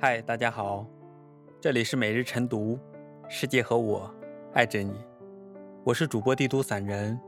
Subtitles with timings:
[0.00, 0.86] 嗨，大家好，
[1.60, 2.78] 这里是每日晨读，
[3.28, 4.08] 世界和我
[4.54, 4.94] 爱着你，
[5.82, 7.18] 我是主播帝都散人。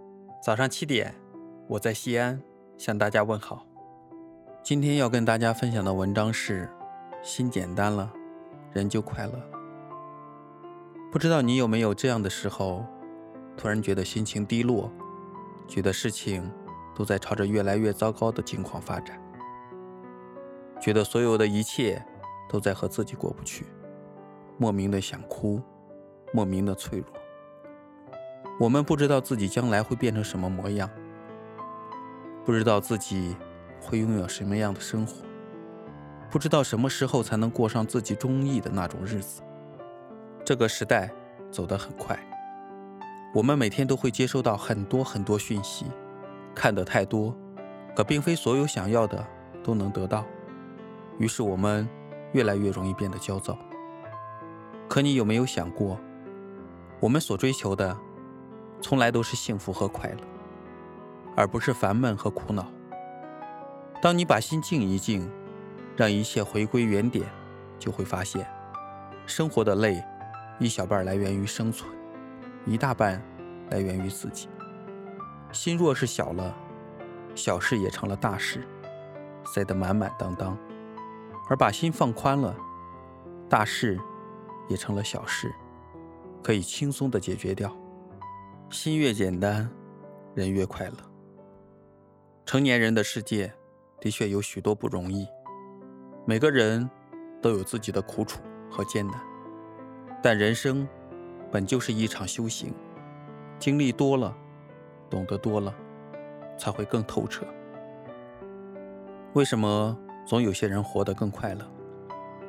[0.40, 1.12] 早上七点，
[1.66, 2.40] 我在西安
[2.78, 3.66] 向大家问好。
[4.62, 6.70] 今天要跟大家分享的文章是：
[7.24, 8.08] 心简单了，
[8.72, 9.32] 人就快乐。
[11.10, 12.86] 不知道你有没有这样的时候，
[13.56, 14.88] 突然觉得心情低落，
[15.66, 16.48] 觉得事情
[16.94, 19.20] 都在朝着越来越糟糕的境况发展。
[20.80, 22.00] 觉得所有的一切
[22.50, 23.64] 都在和自己过不去，
[24.58, 25.62] 莫名的想哭，
[26.32, 27.06] 莫名的脆弱。
[28.58, 30.90] 我们不知道自己将来会变成什么模样，
[32.44, 33.36] 不知道自己
[33.80, 35.24] 会拥有什么样的生活，
[36.28, 39.42] 不知道什么时候才能过上自己中意的那种日子。
[40.44, 41.08] 这个时代
[41.52, 42.18] 走得很快，
[43.32, 45.86] 我们每天都会接收到很多很多讯息，
[46.52, 47.32] 看得太多，
[47.94, 49.24] 可并非所有想要的
[49.62, 50.26] 都能得到。
[51.18, 51.88] 于是我们
[52.32, 53.58] 越来越容易变得焦躁。
[54.88, 55.98] 可你有没有想过，
[56.98, 57.96] 我们所追求的，
[58.80, 60.18] 从来都是幸福和快乐，
[61.36, 62.66] 而不是烦闷和苦恼。
[64.02, 65.30] 当你把心静一静，
[65.96, 67.26] 让一切回归原点，
[67.78, 68.46] 就会发现，
[69.26, 70.02] 生活的累，
[70.58, 71.90] 一小半来源于生存，
[72.64, 73.22] 一大半
[73.70, 74.48] 来源于自己。
[75.52, 76.54] 心若是小了，
[77.34, 78.66] 小事也成了大事，
[79.44, 80.56] 塞得满满当当。
[81.50, 82.56] 而把心放宽了，
[83.48, 83.98] 大事
[84.68, 85.52] 也成了小事，
[86.44, 87.76] 可以轻松的解决掉。
[88.70, 89.68] 心越简单，
[90.32, 90.94] 人越快乐。
[92.46, 93.52] 成年人的世界
[94.00, 95.26] 的确有许多不容易，
[96.24, 96.88] 每个人
[97.42, 98.40] 都有自己的苦楚
[98.70, 99.20] 和艰难。
[100.22, 100.86] 但人生
[101.50, 102.72] 本就是一场修行，
[103.58, 104.32] 经历多了，
[105.10, 105.74] 懂得多了，
[106.56, 107.44] 才会更透彻。
[109.32, 109.98] 为什么？
[110.24, 111.66] 总有些人活得更快乐，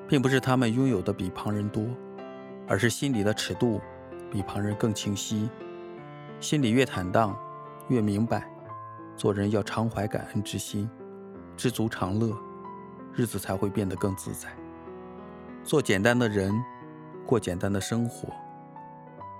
[0.07, 1.83] 并不是他们拥有的比旁人多，
[2.67, 3.81] 而是心里的尺度
[4.29, 5.49] 比旁人更清晰。
[6.39, 7.37] 心里越坦荡，
[7.89, 8.49] 越明白，
[9.15, 10.89] 做人要常怀感恩之心，
[11.55, 12.35] 知足常乐，
[13.13, 14.49] 日子才会变得更自在。
[15.63, 16.53] 做简单的人，
[17.25, 18.29] 过简单的生活，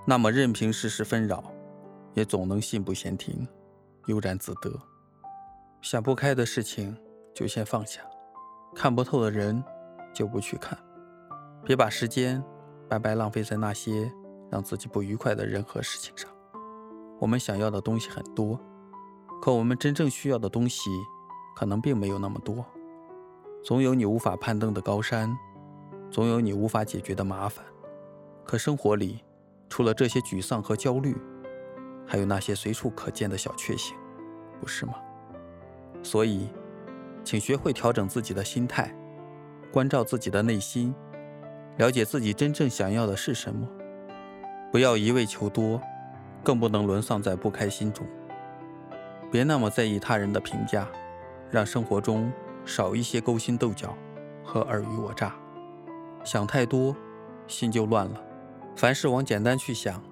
[0.06, 1.42] 那么任凭世事纷扰，
[2.14, 3.46] 也总能信步闲庭，
[4.06, 4.70] 悠然自得。
[5.80, 6.96] 想不开的事情，
[7.34, 8.00] 就先放下。
[8.74, 9.62] 看不透的人，
[10.12, 10.78] 就不去看。
[11.64, 12.42] 别把时间
[12.88, 14.10] 白白浪费在那些
[14.50, 16.30] 让自己不愉快的人和事情上。
[17.20, 18.58] 我们想要的东西很多，
[19.40, 20.90] 可我们真正需要的东西
[21.54, 22.64] 可能并没有那么多。
[23.62, 25.32] 总有你无法攀登的高山，
[26.10, 27.64] 总有你无法解决的麻烦。
[28.44, 29.22] 可生活里，
[29.68, 31.16] 除了这些沮丧和焦虑，
[32.06, 33.96] 还有那些随处可见的小确幸，
[34.60, 34.94] 不是吗？
[36.02, 36.48] 所以。
[37.24, 38.94] 请学会调整自己的心态，
[39.72, 40.94] 关照自己的内心，
[41.78, 43.68] 了解自己真正想要的是什么。
[44.70, 45.80] 不要一味求多，
[46.42, 48.06] 更不能沦丧在不开心中。
[49.30, 50.88] 别那么在意他人的评价，
[51.50, 52.32] 让生活中
[52.64, 53.96] 少一些勾心斗角
[54.42, 55.34] 和尔虞我诈。
[56.24, 56.94] 想太多，
[57.46, 58.20] 心就乱了。
[58.76, 60.02] 凡事往简单去想，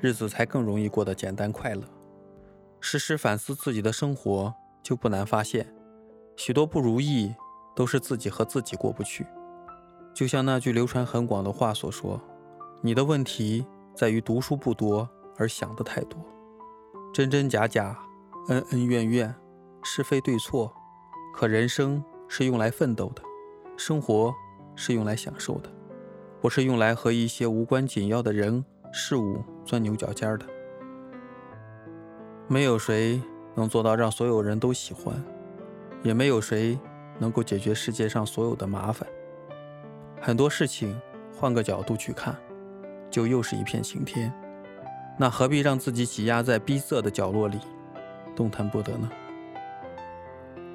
[0.00, 1.82] 日子才更容易过得简单快乐。
[2.80, 5.75] 时时反思自己的生活，就不难发现。
[6.36, 7.34] 许多不如意
[7.74, 9.26] 都是自己和自己过不去，
[10.14, 12.20] 就像那句流传很广的话所说
[12.82, 16.18] ：“你的问题在于读书不多而想的太多，
[17.12, 17.98] 真真假假，
[18.48, 19.34] 恩恩怨怨，
[19.82, 20.72] 是非对错。
[21.34, 23.22] 可人生是用来奋斗的，
[23.76, 24.34] 生活
[24.74, 25.70] 是用来享受的，
[26.40, 30.46] 不是用来和一些无关紧要的人事物钻牛角尖的。
[32.48, 33.20] 没有谁
[33.54, 35.22] 能做到让所有人都喜欢。”
[36.02, 36.78] 也没有谁
[37.18, 39.06] 能够解决世界上所有的麻烦。
[40.20, 41.00] 很多事情
[41.36, 42.36] 换个角度去看，
[43.10, 44.32] 就又是一片晴天。
[45.18, 47.58] 那何必让自己挤压在逼仄的角落里，
[48.34, 49.10] 动弹不得呢？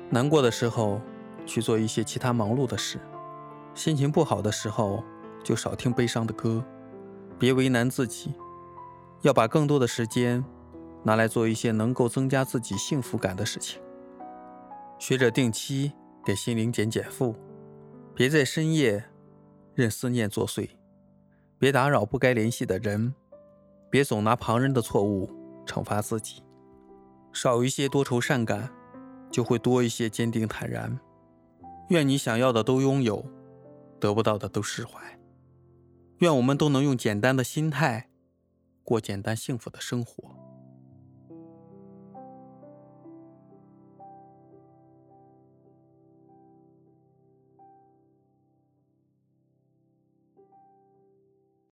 [0.10, 1.00] 难过的时候
[1.46, 3.00] 去做一些其他忙碌的事，
[3.74, 5.04] 心情不好的时候
[5.44, 6.64] 就少听悲伤的歌。
[7.38, 8.34] 别为难自己，
[9.22, 10.44] 要把更多的时间
[11.04, 13.82] 拿来做一些能够增加自己幸福感的事情。
[15.02, 15.92] 学着定期
[16.24, 17.36] 给心灵减减负，
[18.14, 19.04] 别在深夜
[19.74, 20.70] 任思念作祟，
[21.58, 23.16] 别打扰不该联系的人，
[23.90, 25.28] 别总拿旁人的错误
[25.66, 26.44] 惩罚自己，
[27.34, 28.72] 少一些多愁善感，
[29.32, 31.00] 就会多一些坚定坦然。
[31.90, 33.26] 愿你想要的都拥有，
[34.00, 35.20] 得不到的都释怀。
[36.20, 38.12] 愿我们都能用简单的心态
[38.84, 40.41] 过简单幸福的生活。